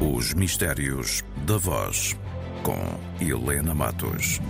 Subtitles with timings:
[0.00, 2.16] Os Mistérios da Voz,
[2.62, 4.40] com Helena Matos.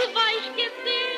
[0.00, 1.09] Te vai esquecer.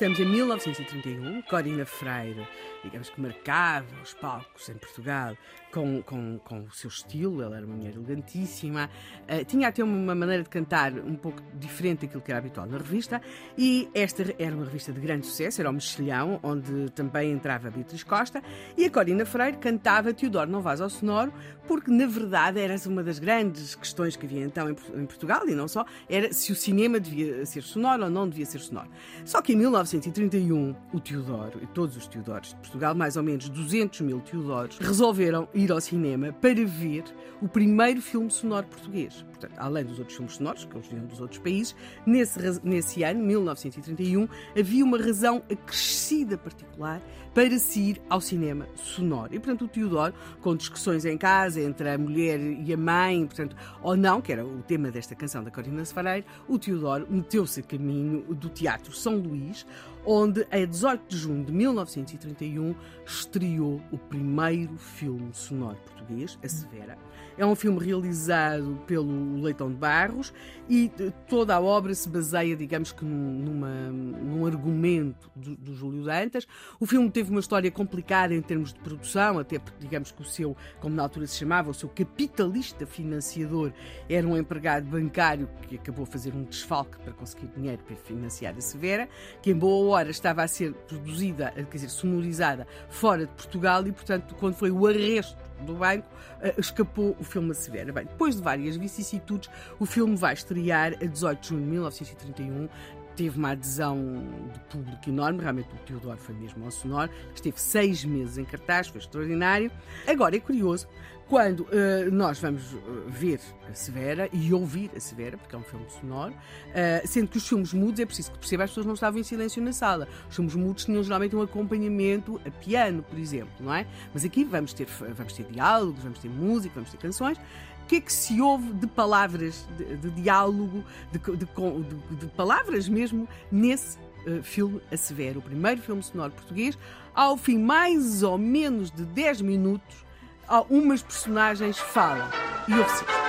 [0.00, 2.48] Estamos em 1931, Corina Freire,
[2.82, 5.36] digamos que marcava os palcos em Portugal
[5.70, 8.88] com, com, com o seu estilo, ela era uma mulher elegantíssima,
[9.28, 12.78] eh, tinha até uma maneira de cantar um pouco diferente daquilo que era habitual na
[12.78, 13.20] revista,
[13.58, 18.02] e esta era uma revista de grande sucesso, era o Mexilhão, onde também entrava Beatriz
[18.02, 18.42] Costa,
[18.78, 21.30] e a Corina Freire cantava Teodoro Não Vás ao Sonoro,
[21.68, 25.54] porque na verdade era uma das grandes questões que havia então em, em Portugal, e
[25.54, 28.88] não só, era se o cinema devia ser sonoro ou não devia ser sonoro.
[29.26, 29.56] Só que em
[29.90, 34.78] 1931, o Teodoro, e todos os Teodoros de Portugal, mais ou menos 200 mil Teodoros,
[34.78, 37.04] resolveram ir ao cinema para ver
[37.42, 39.24] o primeiro filme sonoro português.
[39.30, 41.74] Portanto, além dos outros filmes sonoros, que eles vinham dos outros países,
[42.06, 47.02] nesse, nesse ano, 1931, havia uma razão acrescida particular
[47.34, 49.34] para se ir ao cinema sonoro.
[49.34, 53.56] E, portanto, o Teodoro, com discussões em casa entre a mulher e a mãe, portanto,
[53.82, 57.62] ou não, que era o tema desta canção da Corina Freire, o Teodoro meteu-se a
[57.62, 59.64] caminho do Teatro São Luís,
[60.04, 62.74] onde, a 18 de junho de 1931,
[63.04, 66.96] estreou o primeiro filme sonoro português, A Severa.
[67.38, 70.32] É um filme realizado pelo Leitão de Barros
[70.68, 75.74] e eh, toda a obra se baseia, digamos que, num, numa- num argumento do, do
[75.74, 76.46] Júlio Dantas.
[76.78, 80.24] O filme teve uma história complicada em termos de produção, até porque, digamos que o
[80.24, 83.72] seu, como na altura se chamava, o seu capitalista financiador
[84.08, 88.54] era um empregado bancário que acabou a fazer um desfalque para conseguir dinheiro para financiar
[88.56, 89.08] a Severa,
[89.40, 93.92] que em boa hora estava a ser produzida, quer dizer, sonorizada fora de Portugal e,
[93.92, 96.06] portanto, quando foi o arresto do banco,
[96.40, 97.92] eh, escapou o filme a Severa.
[97.92, 102.68] Bem, depois de várias vicissitudes, o filme vai estrear a 18 de junho de 1931.
[103.16, 108.04] Teve uma adesão de público enorme, realmente o Teodoro foi mesmo ao sonoro, esteve seis
[108.04, 109.70] meses em cartaz, foi extraordinário.
[110.06, 110.88] Agora é curioso,
[111.30, 115.62] quando eh, nós vamos eh, ver a Severa e ouvir a Severa, porque é um
[115.62, 116.34] filme sonoro,
[116.74, 119.22] eh, sendo que os filmes mudos, é preciso que perceba, as pessoas não estavam em
[119.22, 120.08] silêncio na sala.
[120.28, 123.86] Os filmes mudos tinham geralmente um acompanhamento a piano, por exemplo, não é?
[124.12, 127.38] Mas aqui vamos ter, vamos ter diálogos, vamos ter música, vamos ter canções.
[127.38, 132.88] O que é que se ouve de palavras, de, de diálogo, de, de- de- palavras
[132.88, 133.96] mesmo, nesse
[134.42, 136.76] filme A Severa, o primeiro filme sonoro português?
[137.14, 140.09] Ao fim, mais ou menos de 10 minutos,
[140.50, 142.28] há umas personagens falam.
[142.66, 143.20] E ouve-se isto.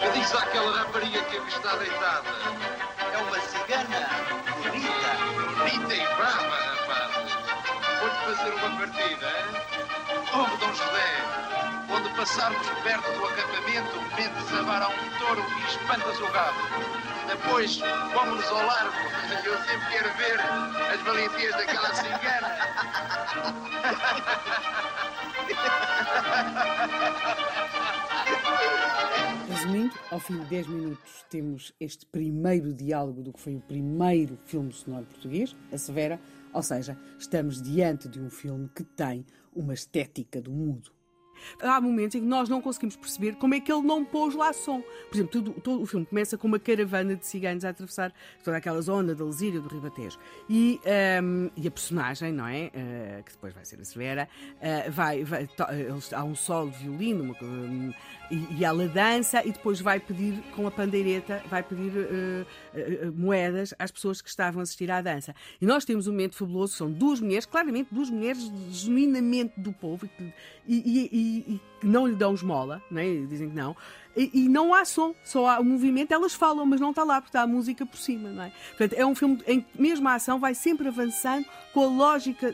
[0.00, 2.28] Eu disse àquela rapariga que ali está deitada.
[3.12, 4.08] É uma cigana
[4.62, 5.10] bonita.
[5.58, 7.32] Bonita e brava, rapazes.
[8.00, 9.46] Vou-lhe fazer uma partida, hein?
[10.34, 11.10] Ouve, Dom José.
[11.86, 16.58] Quando passarmos perto do acampamento, metes a vara a um touro e espantas o gado.
[17.28, 17.78] Depois,
[18.12, 18.92] vamos-nos ao largo.
[19.44, 20.40] Eu sempre quero ver
[20.92, 22.56] as valentias daquela cigana.
[29.48, 34.38] Resumindo, ao fim de 10 minutos temos este primeiro diálogo do que foi o primeiro
[34.44, 36.20] filme sonoro português, A Severa,
[36.52, 39.24] ou seja, estamos diante de um filme que tem
[39.54, 40.95] uma estética do mudo.
[41.60, 44.52] Há momentos em que nós não conseguimos perceber como é que ele não pôs lá
[44.52, 44.80] som.
[45.08, 48.12] Por exemplo, tudo- todo o filme começa com uma caravana de ciganos a atravessar
[48.44, 50.18] toda aquela zona da Lesíria, do Ribatejo.
[50.48, 52.70] E, ehm, e a personagem, não é?
[52.74, 54.28] Eh, que depois vai ser a Severa,
[54.60, 57.92] eh, vai, vai- to- eles- há um solo de violino uma hum,
[58.30, 62.98] e, e ela dança e depois vai pedir, com a pandeireta, vai pedir eh, eh,
[63.02, 65.34] eh, moedas às pessoas que estavam a assistir à dança.
[65.60, 70.08] E nós temos um momento fabuloso, são duas mulheres, claramente duas mulheres genuinamente do povo,
[70.18, 70.32] e,
[70.68, 73.04] e- e- e, não lhe dão esmola, né?
[73.26, 73.76] dizem que não,
[74.16, 77.20] e, e, não há som, só há o movimento, elas falam, mas não está lá,
[77.20, 78.30] porque está a música por cima.
[78.30, 78.52] Não é?
[78.70, 82.50] Portanto, é um filme em que mesmo a ação vai sempre avançando com a lógica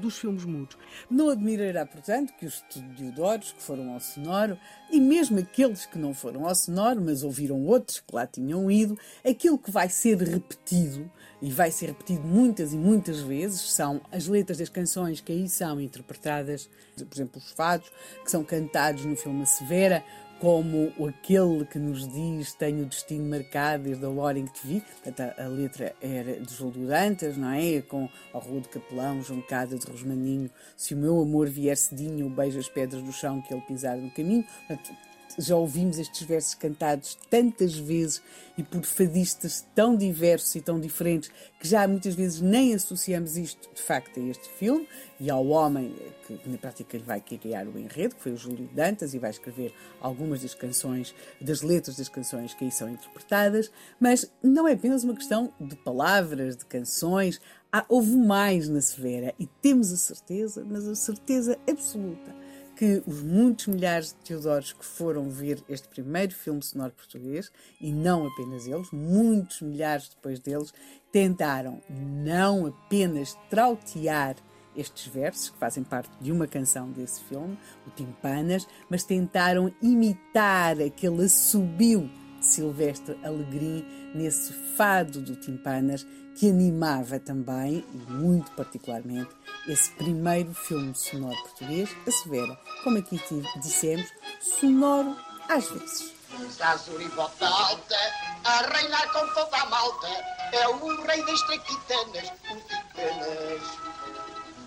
[0.00, 0.76] dos filmes mudos.
[1.08, 4.58] Não admirará, portanto, que os estudiosos que foram ao sonoro,
[4.90, 8.98] e mesmo aqueles que não foram ao sonoro, mas ouviram outros que lá tinham ido,
[9.24, 11.08] aquilo que vai ser repetido,
[11.40, 15.48] e vai ser repetido muitas e muitas vezes, são as letras das canções que aí
[15.48, 17.92] são interpretadas, por exemplo, os fados,
[18.24, 20.02] que são cantados no filme Severa,
[20.40, 24.66] como aquele que nos diz tenho o destino marcado desde a hora em que te
[24.66, 24.80] vi.
[24.80, 27.80] Portanto, a, letra era de Júlio Dantas, não é?
[27.82, 32.58] Com a Rua de Capelão, Juncada de Rosmaninho, se o meu amor vier cedinho, beijo
[32.58, 34.44] as pedras do chão que ele pisar no caminho.
[34.66, 34.92] Portanto,
[35.38, 38.22] já ouvimos estes versos cantados tantas vezes
[38.56, 43.68] e por fadistas tão diversos e tão diferentes que já muitas vezes nem associamos isto
[43.74, 44.86] de facto a este filme
[45.18, 45.94] e ao homem
[46.26, 49.74] que na prática vai criar o enredo, que foi o Júlio Dantas, e vai escrever
[50.00, 53.70] algumas das canções, das letras das canções que aí são interpretadas,
[54.00, 57.40] mas não é apenas uma questão de palavras, de canções,
[57.72, 62.43] há, houve mais na Severa e temos a certeza, mas a certeza absoluta
[62.74, 67.50] que os muitos milhares de Teodoros que foram ver este primeiro filme sonoro português,
[67.80, 70.72] e não apenas eles, muitos milhares depois deles,
[71.12, 74.36] tentaram não apenas trautear
[74.76, 77.56] estes versos, que fazem parte de uma canção desse filme,
[77.86, 82.10] o Timpanas, mas tentaram imitar aquele assobio
[82.44, 86.06] Silvestre Alegrim nesse fado do Timpanas
[86.36, 89.30] que animava também, e muito particularmente,
[89.68, 93.20] esse primeiro filme sonoro português, A Severa, como aqui
[93.62, 95.16] dissemos, sonoro
[95.48, 96.12] às vezes.
[96.50, 97.96] Zazur e bota alta,
[98.42, 100.08] a reinar com toda a malta,
[100.52, 103.78] é o rei das traquitanas, o Tipanas.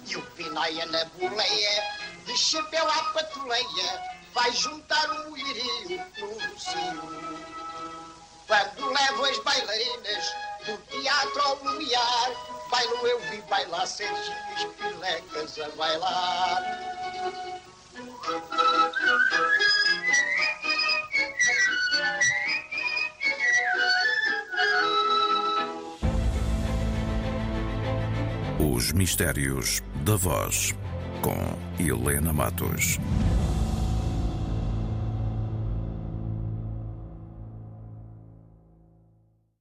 [0.10, 1.84] E o Pinaia na boleia,
[2.26, 4.02] de chapéu à patuleia,
[4.34, 7.57] vai juntar o mulherio no rocio.
[8.48, 10.36] Quando levo as bailarinas
[10.66, 12.32] do teatro ao lumiar,
[12.72, 16.64] bailo eu vi bailar Serginhos pilecas a bailar.
[28.60, 30.74] Os Mistérios da Voz,
[31.22, 31.38] com
[31.78, 32.98] Helena Matos.